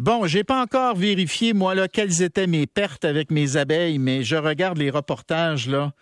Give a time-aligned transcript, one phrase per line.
[0.00, 4.24] Bon, j'ai pas encore vérifié, moi, là, quelles étaient mes pertes avec mes abeilles, mais
[4.24, 5.92] je regarde les reportages, là,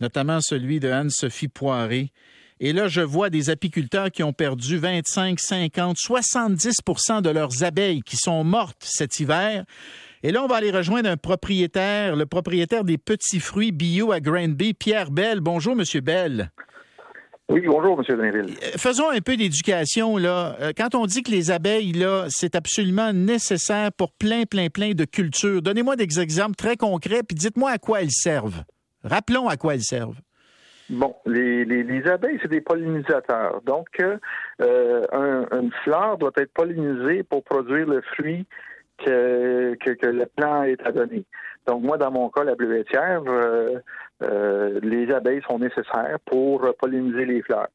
[0.00, 2.12] notamment celui de Anne-Sophie Poiré.
[2.60, 8.00] Et là, je vois des apiculteurs qui ont perdu 25, 50, 70% de leurs abeilles
[8.00, 9.66] qui sont mortes cet hiver.
[10.22, 14.20] Et là, on va aller rejoindre un propriétaire, le propriétaire des petits fruits bio à
[14.20, 15.40] Granby, Pierre Bell.
[15.40, 16.50] Bonjour, Monsieur Bell.
[17.52, 18.16] Oui, bonjour, M.
[18.16, 18.56] Drainville.
[18.62, 20.56] Euh, faisons un peu d'éducation, là.
[20.60, 24.92] Euh, quand on dit que les abeilles, là, c'est absolument nécessaire pour plein, plein, plein
[24.92, 28.62] de cultures, donnez-moi des exemples très concrets, puis dites-moi à quoi elles servent.
[29.04, 30.16] Rappelons à quoi elles servent.
[30.88, 33.60] Bon, les, les, abeilles, c'est des pollinisateurs.
[33.66, 34.18] Donc, euh,
[35.52, 38.46] une fleur doit être pollinisée pour produire le fruit
[39.04, 41.24] que, que, le plant est à donner.
[41.66, 43.78] Donc, moi, dans mon cas, la bleuetière, euh,
[44.22, 47.68] euh, les abeilles sont nécessaires pour polliniser les fleurs.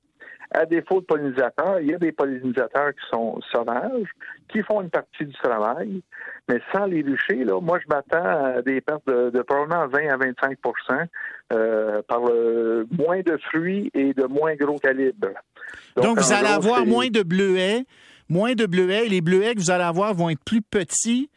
[0.51, 4.07] À défaut de pollinisateurs, il y a des pollinisateurs qui sont sauvages,
[4.47, 6.01] qui font une partie du travail,
[6.47, 10.17] mais sans les ruchers, là, moi, je m'attends à des pertes de, probablement 20 à
[10.17, 11.07] 25%
[11.51, 15.27] euh, par moins de fruits et de moins gros calibre.
[15.98, 17.84] Donc, vous allez avoir moins de bleuets,
[18.29, 19.09] moins de bleuets.
[19.09, 21.29] Les bleuets que vous allez avoir vont être plus petits.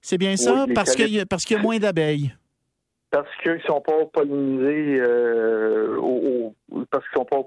[0.00, 0.66] C'est bien ça?
[0.74, 2.34] parce qu'il y, a, parce qu'il y a moins d'abeilles.
[3.14, 6.00] Parce qu'ils ne sont pas pollinisés, euh,
[6.90, 7.42] parce qu'ils sont pas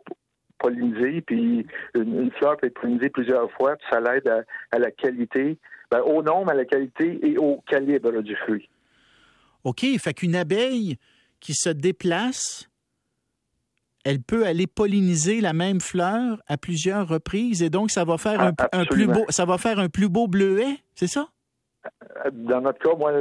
[0.59, 5.57] pollinisés, puis une, fleur peut être pollinisée plusieurs fois, puis ça l'aide à, la qualité,
[5.91, 8.69] ben, au nombre, à la qualité et au calibre du fruit.
[9.65, 10.95] OK, fait qu'une abeille
[11.41, 12.69] qui se déplace
[14.05, 18.39] elle peut aller polliniser la même fleur à plusieurs reprises et donc ça va faire
[18.39, 21.27] un, ah, plus beau ça va faire un plus beau bleuet, c'est ça?
[22.31, 23.11] Dans notre cas, moi,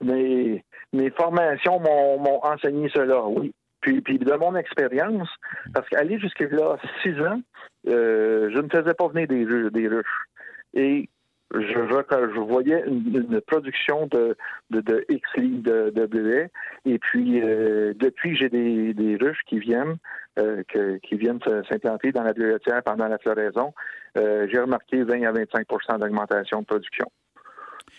[0.00, 3.54] mes, mes formations m'ont enseigné cela, oui.
[3.82, 5.28] Puis, de mon expérience,
[5.74, 7.40] parce qu'aller jusqu'à là six ans,
[7.88, 10.26] euh, je ne faisais pas venir des, ruches.
[10.72, 11.08] Et
[11.52, 14.36] je, voyais une, production de,
[14.70, 16.50] de, de X de, bleuets.
[16.84, 19.96] Et puis, euh, depuis, j'ai des, ruches qui viennent,
[20.38, 20.62] euh,
[21.02, 23.74] qui viennent s'implanter dans la bleuetière pendant la floraison.
[24.16, 27.10] Euh, j'ai remarqué 20 à 25% d'augmentation de production.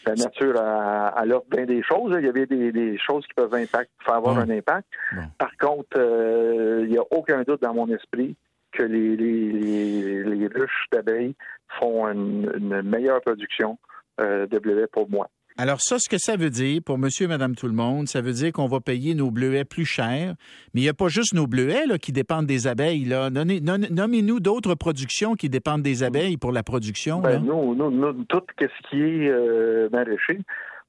[0.06, 2.16] La nature a, a l'ordre bien des choses.
[2.20, 4.88] Il y avait des, des choses qui peuvent impact, faire avoir un impact.
[5.38, 8.36] Par contre, il n'y a aucun doute dans mon esprit
[8.74, 11.36] que les, les, les ruches d'abeilles
[11.80, 13.78] font une, meilleure production
[14.20, 15.30] euh, de bleuets pour moi.
[15.58, 18.22] Alors ça, ce que ça veut dire pour monsieur et madame tout le monde, ça
[18.22, 20.36] veut dire qu'on va payer nos bleuets plus cher,
[20.74, 23.06] mais il n'y a pas juste nos bleuets là, qui dépendent des abeilles.
[23.06, 23.30] Là.
[23.30, 27.20] Nommez-nous d'autres productions qui dépendent des abeilles pour la production.
[27.20, 30.40] Ben, nous, nous, tout ce qui est euh, maraîcher,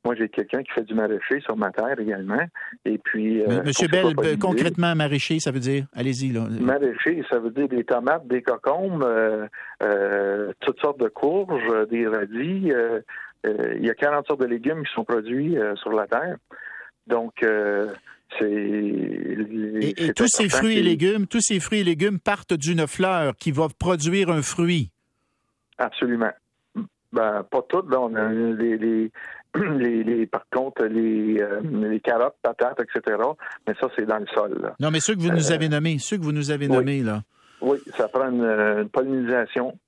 [0.05, 2.43] moi, j'ai quelqu'un qui fait du maraîcher sur ma terre également.
[2.85, 3.43] Et puis.
[3.43, 6.47] Euh, Monsieur Bell, concrètement, maraîcher, ça veut dire, allez-y là.
[6.61, 9.47] Maraîcher, ça veut dire des tomates, des cocombes, euh,
[9.83, 12.71] euh, toutes sortes de courges, des radis.
[13.44, 16.37] Il y a 40 sortes de légumes qui sont produits sur la terre.
[17.06, 17.34] Donc,
[18.38, 18.50] c'est.
[18.50, 23.37] Et, et tous ces fruits et légumes, tous ces fruits et légumes partent d'une fleur
[23.37, 24.91] qui va produire un fruit.
[25.78, 26.32] Absolument.
[27.12, 27.93] Ben, pas toutes.
[27.94, 28.28] on a
[29.78, 33.16] les, les, par contre, les, euh, les carottes, patates, etc.
[33.66, 34.72] Mais ça, c'est dans le sol.
[34.81, 37.03] Non, mais ceux que vous nous euh, avez nommés, ceux que vous nous avez nommés,
[37.03, 37.22] là.
[37.61, 39.78] Oui, ça prend une, pollinisation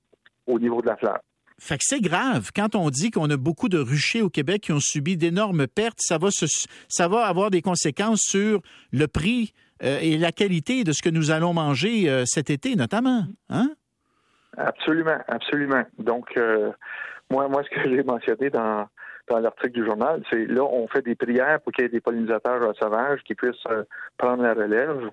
[0.47, 1.19] au niveau de la fleur.
[1.59, 2.51] Fait que c'est grave.
[2.55, 5.99] Quand on dit qu'on a beaucoup de ruchers au Québec qui ont subi d'énormes pertes,
[5.99, 9.53] ça va, ça va avoir des conséquences sur le prix
[9.83, 13.23] euh, et la qualité de ce que nous allons manger cet été, notamment.
[13.49, 13.71] Hein?
[14.55, 15.83] Absolument, absolument.
[15.97, 16.35] Donc,
[17.29, 18.87] moi, moi, ce que j'ai mentionné dans,
[19.27, 22.01] dans l'article du journal, c'est là, on fait des prières pour qu'il y ait des
[22.01, 23.83] pollinisateurs sauvages qui puissent euh,
[24.17, 25.09] prendre la relève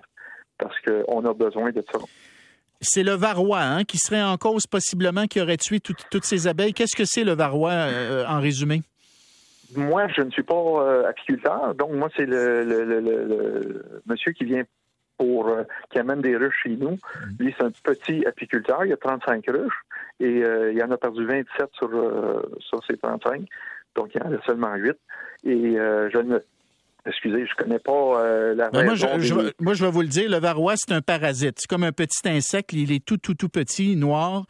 [0.57, 1.99] parce qu'on a besoin de ça.
[2.81, 6.73] C'est le varroa hein, qui serait en cause possiblement qui aurait tué toutes ces abeilles.
[6.73, 8.81] Qu'est-ce que c'est le varroa euh, en résumé?
[9.75, 14.63] Moi, je ne suis pas euh, apiculteur, donc moi, c'est le, monsieur qui vient
[15.17, 15.49] pour
[15.89, 16.91] qui amène des ruches chez nous.
[16.91, 17.35] Mm.
[17.39, 19.81] Lui, c'est un petit apiculteur, il a 35 ruches
[20.19, 20.43] et
[20.73, 21.89] il en a perdu 27 sur,
[22.59, 23.45] sur ses 35
[23.95, 24.97] donc il y en a seulement huit.
[25.43, 26.39] Et euh, je ne
[27.07, 29.05] Excusez, je connais pas euh, la moi, je,
[29.59, 31.57] moi, je vais vous le dire, le varroa, c'est un parasite.
[31.59, 32.73] C'est comme un petit insecte.
[32.73, 34.45] Il est tout, tout, tout petit, noir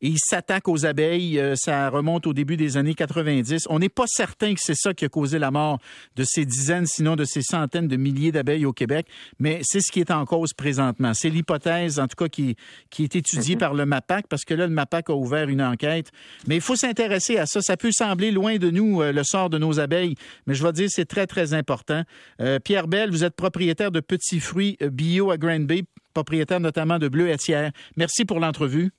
[0.00, 1.38] il s'attaque aux abeilles.
[1.38, 3.66] Euh, ça remonte au début des années 90.
[3.70, 5.78] On n'est pas certain que c'est ça qui a causé la mort
[6.16, 9.06] de ces dizaines, sinon de ces centaines de milliers d'abeilles au Québec,
[9.38, 11.14] mais c'est ce qui est en cause présentement.
[11.14, 12.56] C'est l'hypothèse, en tout cas, qui,
[12.90, 13.60] qui est étudiée mhm.
[13.60, 16.10] par le MAPAC, parce que là, le MAPAC a ouvert une enquête.
[16.46, 17.60] Mais il faut s'intéresser à ça.
[17.60, 20.14] Ça peut sembler loin de nous, euh, le sort de nos abeilles,
[20.46, 22.02] mais je vais dire, c'est très, très important.
[22.40, 26.98] Euh, Pierre Bell, vous êtes propriétaire de petits fruits bio à Grand Bay, propriétaire notamment
[26.98, 27.72] de bleuetière.
[27.96, 28.90] Merci pour l'entrevue.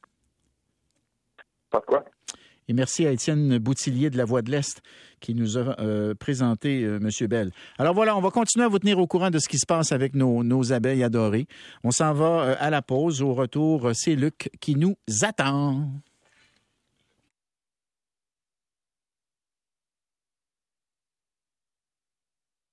[2.69, 4.81] Et merci à Étienne Boutillier de la Voix de l'Est
[5.21, 7.27] qui nous a euh, présenté euh, M.
[7.27, 7.51] Bell.
[7.77, 9.91] Alors voilà, on va continuer à vous tenir au courant de ce qui se passe
[9.91, 11.47] avec nos, abeilles adorées.
[11.83, 13.21] On s'en va euh, à la pause.
[13.21, 15.89] Au retour, c'est Luc qui nous attend.